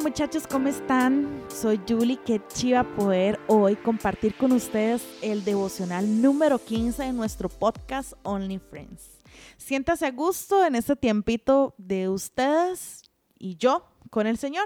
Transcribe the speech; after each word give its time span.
muchachos, 0.00 0.46
¿cómo 0.46 0.68
están? 0.68 1.44
Soy 1.48 1.78
Julie, 1.86 2.18
qué 2.24 2.40
chiva 2.54 2.82
poder 2.82 3.38
hoy 3.46 3.76
compartir 3.76 4.34
con 4.34 4.52
ustedes 4.52 5.06
el 5.20 5.44
devocional 5.44 6.22
número 6.22 6.58
15 6.58 7.02
de 7.02 7.12
nuestro 7.12 7.50
podcast 7.50 8.14
Only 8.22 8.58
Friends. 8.58 9.20
Siéntase 9.58 10.06
a 10.06 10.10
gusto 10.10 10.64
en 10.64 10.76
este 10.76 10.96
tiempito 10.96 11.74
de 11.76 12.08
ustedes 12.08 13.02
y 13.38 13.56
yo 13.56 13.84
con 14.08 14.26
el 14.26 14.38
Señor. 14.38 14.64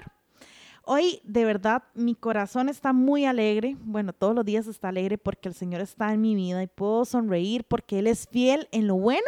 Hoy 0.83 1.19
de 1.25 1.43
verdad 1.43 1.83
mi 1.93 2.15
corazón 2.15 2.69
está 2.69 2.93
muy 2.93 3.25
alegre. 3.25 3.75
Bueno, 3.81 4.13
todos 4.13 4.33
los 4.33 4.45
días 4.45 4.65
está 4.67 4.87
alegre 4.87 5.17
porque 5.17 5.49
el 5.49 5.55
Señor 5.55 5.81
está 5.81 6.13
en 6.13 6.21
mi 6.21 6.35
vida 6.35 6.63
y 6.63 6.67
puedo 6.67 7.03
sonreír 7.03 7.65
porque 7.65 7.99
Él 7.99 8.07
es 8.07 8.27
fiel 8.29 8.69
en 8.71 8.87
lo 8.87 8.95
bueno 8.95 9.27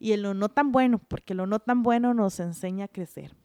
y 0.00 0.12
en 0.12 0.22
lo 0.22 0.32
no 0.32 0.48
tan 0.48 0.72
bueno, 0.72 0.98
porque 1.06 1.34
lo 1.34 1.46
no 1.46 1.58
tan 1.58 1.82
bueno 1.82 2.14
nos 2.14 2.40
enseña 2.40 2.86
a 2.86 2.88
crecer. 2.88 3.43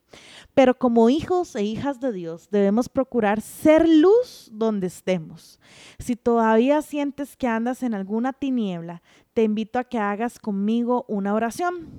Pero 0.53 0.77
como 0.77 1.09
hijos 1.09 1.55
e 1.55 1.63
hijas 1.63 1.99
de 1.99 2.11
Dios 2.11 2.49
debemos 2.51 2.89
procurar 2.89 3.41
ser 3.41 3.87
luz 3.87 4.49
donde 4.51 4.87
estemos. 4.87 5.59
Si 5.99 6.15
todavía 6.15 6.81
sientes 6.81 7.35
que 7.35 7.47
andas 7.47 7.83
en 7.83 7.93
alguna 7.93 8.33
tiniebla, 8.33 9.01
te 9.33 9.43
invito 9.43 9.79
a 9.79 9.83
que 9.83 9.97
hagas 9.97 10.39
conmigo 10.39 11.05
una 11.07 11.33
oración. 11.33 11.89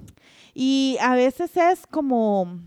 Y 0.52 0.98
a 1.00 1.14
veces 1.14 1.56
es 1.56 1.86
como 1.86 2.60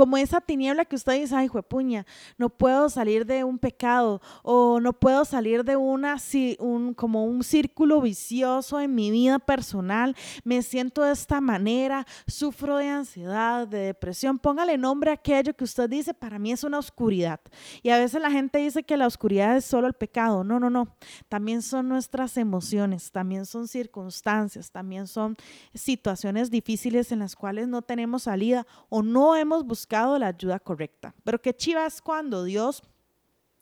como 0.00 0.16
esa 0.16 0.40
tiniebla 0.40 0.86
que 0.86 0.96
usted 0.96 1.20
dice, 1.20 1.36
ay, 1.36 1.46
juepuña, 1.46 2.06
no 2.38 2.48
puedo 2.48 2.88
salir 2.88 3.26
de 3.26 3.44
un 3.44 3.58
pecado 3.58 4.22
o 4.42 4.80
no 4.80 4.94
puedo 4.94 5.26
salir 5.26 5.62
de 5.62 5.76
una, 5.76 6.16
un, 6.58 6.94
como 6.94 7.26
un 7.26 7.44
círculo 7.44 8.00
vicioso 8.00 8.80
en 8.80 8.94
mi 8.94 9.10
vida 9.10 9.38
personal, 9.38 10.16
me 10.42 10.62
siento 10.62 11.02
de 11.02 11.12
esta 11.12 11.42
manera, 11.42 12.06
sufro 12.26 12.78
de 12.78 12.88
ansiedad, 12.88 13.68
de 13.68 13.80
depresión, 13.80 14.38
póngale 14.38 14.78
nombre 14.78 15.10
a 15.10 15.14
aquello 15.14 15.54
que 15.54 15.64
usted 15.64 15.90
dice, 15.90 16.14
para 16.14 16.38
mí 16.38 16.50
es 16.50 16.64
una 16.64 16.78
oscuridad. 16.78 17.38
Y 17.82 17.90
a 17.90 17.98
veces 17.98 18.22
la 18.22 18.30
gente 18.30 18.58
dice 18.58 18.82
que 18.84 18.96
la 18.96 19.06
oscuridad 19.06 19.54
es 19.54 19.66
solo 19.66 19.86
el 19.86 19.92
pecado, 19.92 20.44
no, 20.44 20.58
no, 20.58 20.70
no, 20.70 20.96
también 21.28 21.60
son 21.60 21.90
nuestras 21.90 22.38
emociones, 22.38 23.12
también 23.12 23.44
son 23.44 23.68
circunstancias, 23.68 24.70
también 24.70 25.06
son 25.06 25.36
situaciones 25.74 26.50
difíciles 26.50 27.12
en 27.12 27.18
las 27.18 27.36
cuales 27.36 27.68
no 27.68 27.82
tenemos 27.82 28.22
salida 28.22 28.66
o 28.88 29.02
no 29.02 29.36
hemos 29.36 29.66
buscado 29.66 29.89
la 29.90 30.28
ayuda 30.28 30.58
correcta. 30.58 31.14
Pero 31.24 31.40
qué 31.40 31.54
chivas 31.54 32.00
cuando 32.00 32.44
Dios 32.44 32.82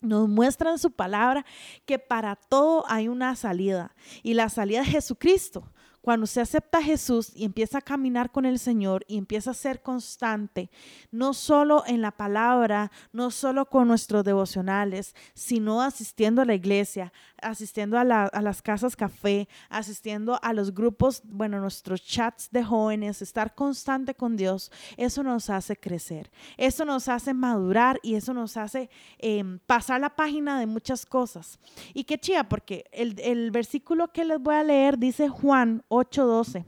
nos 0.01 0.29
muestra 0.29 0.71
en 0.71 0.77
su 0.77 0.91
palabra 0.91 1.45
que 1.85 1.99
para 1.99 2.35
todo 2.35 2.85
hay 2.87 3.07
una 3.07 3.35
salida 3.35 3.95
y 4.23 4.33
la 4.33 4.49
salida 4.49 4.81
es 4.81 4.89
Jesucristo. 4.89 5.71
Cuando 6.01 6.23
usted 6.23 6.41
acepta 6.41 6.77
a 6.77 6.83
Jesús 6.83 7.31
y 7.35 7.45
empieza 7.45 7.79
a 7.79 7.81
caminar 7.81 8.31
con 8.31 8.45
el 8.45 8.57
Señor 8.57 9.03
y 9.07 9.17
empieza 9.17 9.51
a 9.51 9.53
ser 9.53 9.81
constante, 9.81 10.69
no 11.11 11.33
solo 11.33 11.83
en 11.87 12.01
la 12.01 12.11
palabra, 12.11 12.91
no 13.11 13.31
solo 13.31 13.65
con 13.65 13.87
nuestros 13.87 14.23
devocionales, 14.23 15.15
sino 15.33 15.81
asistiendo 15.81 16.41
a 16.41 16.45
la 16.45 16.55
iglesia, 16.55 17.11
asistiendo 17.41 17.97
a, 17.97 18.03
las 18.03 18.61
casas 18.61 18.95
café, 18.95 19.47
asistiendo 19.69 20.39
a 20.41 20.53
los 20.53 20.73
grupos, 20.73 21.21
bueno, 21.25 21.59
nuestros 21.59 22.03
chats 22.03 22.49
de 22.51 22.63
jóvenes, 22.63 23.21
estar 23.21 23.55
constante 23.55 24.15
con 24.15 24.35
Dios, 24.37 24.71
eso 24.97 25.23
nos 25.23 25.49
hace 25.49 25.75
crecer, 25.75 26.31
eso 26.57 26.85
nos 26.85 27.07
hace 27.07 27.33
madurar 27.33 27.99
y 28.03 28.15
eso 28.15 28.33
nos 28.33 28.57
hace 28.57 28.89
em, 29.17 29.59
pasar 29.65 30.01
la 30.01 30.15
página 30.15 30.59
de 30.59 30.65
muchas 30.65 31.05
cosas. 31.05 31.59
Y 31.93 32.05
qué 32.05 32.17
chía, 32.17 32.47
porque 32.47 32.85
el, 32.91 33.19
el 33.19 33.51
versículo 33.51 34.11
que 34.11 34.25
les 34.25 34.39
voy 34.39 34.55
a 34.55 34.63
leer 34.63 34.97
dice 34.97 35.29
Juan 35.29 35.83
8:12. 35.89 36.65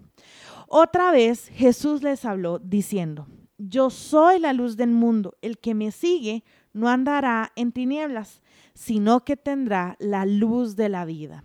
Otra 0.67 1.11
vez 1.11 1.47
Jesús 1.49 2.03
les 2.03 2.25
habló 2.25 2.59
diciendo, 2.59 3.27
yo 3.57 3.89
soy 3.89 4.39
la 4.39 4.53
luz 4.53 4.75
del 4.77 4.91
mundo, 4.91 5.37
el 5.41 5.59
que 5.59 5.75
me 5.75 5.91
sigue 5.91 6.43
no 6.73 6.89
andará 6.89 7.51
en 7.55 7.71
tinieblas, 7.71 8.41
sino 8.73 9.23
que 9.23 9.37
tendrá 9.37 9.95
la 9.99 10.25
luz 10.25 10.75
de 10.75 10.89
la 10.89 11.05
vida. 11.05 11.43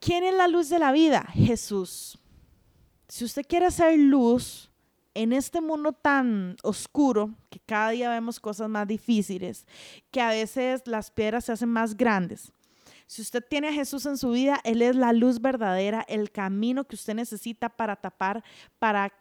¿Quién 0.00 0.24
es 0.24 0.34
la 0.34 0.48
luz 0.48 0.68
de 0.68 0.78
la 0.78 0.92
vida? 0.92 1.22
Jesús. 1.32 2.18
Si 3.08 3.24
usted 3.24 3.46
quiere 3.48 3.70
ser 3.70 3.98
luz 3.98 4.70
en 5.14 5.32
este 5.32 5.60
mundo 5.60 5.92
tan 5.92 6.56
oscuro, 6.62 7.34
que 7.48 7.60
cada 7.60 7.90
día 7.90 8.10
vemos 8.10 8.40
cosas 8.40 8.68
más 8.68 8.86
difíciles, 8.86 9.66
que 10.10 10.20
a 10.20 10.30
veces 10.30 10.82
las 10.86 11.10
piedras 11.10 11.44
se 11.44 11.52
hacen 11.52 11.70
más 11.70 11.96
grandes, 11.96 12.52
si 13.14 13.22
usted 13.22 13.44
tiene 13.48 13.68
a 13.68 13.72
Jesús 13.72 14.06
en 14.06 14.18
su 14.18 14.32
vida, 14.32 14.60
Él 14.64 14.82
es 14.82 14.96
la 14.96 15.12
luz 15.12 15.40
verdadera, 15.40 16.04
el 16.08 16.32
camino 16.32 16.82
que 16.82 16.96
usted 16.96 17.14
necesita 17.14 17.68
para 17.68 17.94
tapar, 17.94 18.42
para 18.80 19.12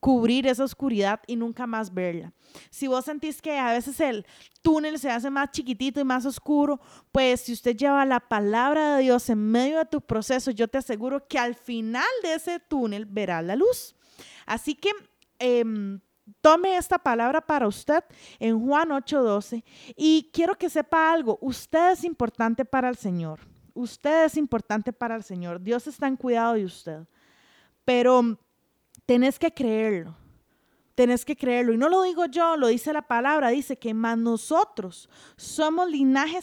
cubrir 0.00 0.48
esa 0.48 0.64
oscuridad 0.64 1.20
y 1.28 1.36
nunca 1.36 1.64
más 1.64 1.94
verla. 1.94 2.32
Si 2.70 2.88
vos 2.88 3.04
sentís 3.04 3.40
que 3.40 3.56
a 3.56 3.70
veces 3.70 4.00
el 4.00 4.26
túnel 4.62 4.98
se 4.98 5.12
hace 5.12 5.30
más 5.30 5.52
chiquitito 5.52 6.00
y 6.00 6.04
más 6.04 6.26
oscuro, 6.26 6.80
pues 7.12 7.42
si 7.42 7.52
usted 7.52 7.76
lleva 7.76 8.04
la 8.04 8.18
palabra 8.18 8.96
de 8.96 9.04
Dios 9.04 9.30
en 9.30 9.38
medio 9.38 9.78
de 9.78 9.86
tu 9.86 10.00
proceso, 10.00 10.50
yo 10.50 10.66
te 10.66 10.78
aseguro 10.78 11.28
que 11.28 11.38
al 11.38 11.54
final 11.54 12.04
de 12.24 12.34
ese 12.34 12.58
túnel 12.58 13.06
verás 13.06 13.44
la 13.44 13.54
luz. 13.54 13.94
Así 14.44 14.74
que 14.74 14.90
em, 15.38 16.00
Tome 16.40 16.76
esta 16.76 16.98
palabra 16.98 17.40
para 17.40 17.68
usted 17.68 18.02
en 18.38 18.58
Juan 18.66 18.90
8:12 18.90 19.62
y 19.96 20.30
quiero 20.32 20.56
que 20.56 20.68
sepa 20.68 21.12
algo, 21.12 21.38
usted 21.40 21.92
es 21.92 22.04
importante 22.04 22.64
para 22.64 22.88
el 22.88 22.96
Señor, 22.96 23.40
usted 23.74 24.24
es 24.24 24.36
importante 24.36 24.92
para 24.92 25.14
el 25.14 25.22
Señor, 25.22 25.60
Dios 25.60 25.86
está 25.86 26.08
en 26.08 26.16
cuidado 26.16 26.54
de 26.54 26.64
usted, 26.64 27.06
pero 27.84 28.38
tenés 29.06 29.38
que 29.38 29.52
creerlo 29.52 30.16
tenés 30.96 31.24
que 31.24 31.36
creerlo. 31.36 31.72
Y 31.72 31.76
no 31.76 31.88
lo 31.88 32.02
digo 32.02 32.24
yo, 32.24 32.56
lo 32.56 32.66
dice 32.68 32.92
la 32.92 33.02
palabra, 33.02 33.50
dice 33.50 33.76
que 33.76 33.94
más 33.94 34.18
nosotros 34.18 35.08
somos 35.36 35.88
linaje 35.88 36.40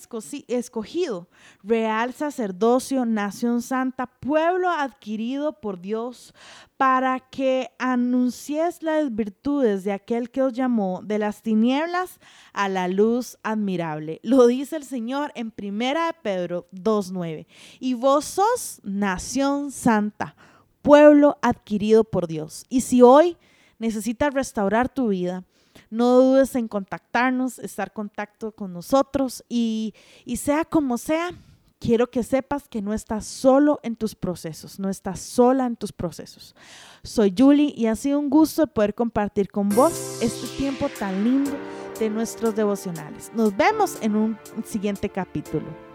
escogido, 0.47 1.27
real 1.63 2.13
sacerdocio, 2.13 3.03
nación 3.03 3.61
santa, 3.61 4.05
pueblo 4.05 4.69
adquirido 4.69 5.59
por 5.59 5.81
Dios, 5.81 6.33
para 6.77 7.19
que 7.19 7.71
anuncies 7.79 8.83
las 8.83 9.13
virtudes 9.15 9.83
de 9.83 9.91
aquel 9.91 10.29
que 10.29 10.43
os 10.43 10.53
llamó 10.53 11.01
de 11.03 11.17
las 11.17 11.41
tinieblas 11.41 12.19
a 12.53 12.69
la 12.69 12.87
luz 12.87 13.37
admirable. 13.41 14.19
Lo 14.21 14.45
dice 14.45 14.75
el 14.75 14.83
Señor 14.83 15.31
en 15.33 15.49
primera 15.49 16.15
Pedro 16.21 16.67
2.9. 16.73 17.47
Y 17.79 17.95
vos 17.95 18.25
sos 18.25 18.81
nación 18.83 19.71
santa, 19.71 20.35
pueblo 20.83 21.39
adquirido 21.41 22.03
por 22.03 22.27
Dios. 22.27 22.65
Y 22.69 22.81
si 22.81 23.01
hoy 23.01 23.35
necesitas 23.83 24.33
restaurar 24.33 24.87
tu 24.87 25.09
vida, 25.09 25.43
no 25.89 26.21
dudes 26.21 26.55
en 26.55 26.69
contactarnos, 26.69 27.59
estar 27.59 27.89
en 27.89 27.93
contacto 27.93 28.53
con 28.53 28.71
nosotros 28.71 29.43
y, 29.49 29.93
y 30.23 30.37
sea 30.37 30.63
como 30.63 30.97
sea, 30.97 31.31
quiero 31.81 32.09
que 32.09 32.23
sepas 32.23 32.69
que 32.69 32.81
no 32.81 32.93
estás 32.93 33.25
solo 33.25 33.81
en 33.83 33.97
tus 33.97 34.15
procesos, 34.15 34.79
no 34.79 34.89
estás 34.89 35.19
sola 35.19 35.65
en 35.65 35.75
tus 35.75 35.91
procesos. 35.91 36.55
Soy 37.03 37.33
Julie 37.37 37.73
y 37.75 37.87
ha 37.87 37.97
sido 37.97 38.19
un 38.19 38.29
gusto 38.29 38.67
poder 38.67 38.95
compartir 38.95 39.51
con 39.51 39.67
vos 39.67 40.19
este 40.21 40.47
tiempo 40.55 40.87
tan 40.87 41.21
lindo 41.25 41.51
de 41.99 42.09
nuestros 42.09 42.55
devocionales. 42.55 43.33
Nos 43.35 43.55
vemos 43.57 43.97
en 44.01 44.15
un 44.15 44.37
siguiente 44.63 45.09
capítulo. 45.09 45.92